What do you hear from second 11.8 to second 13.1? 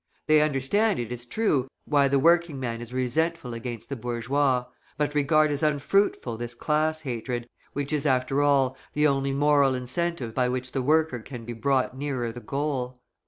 nearer the goal.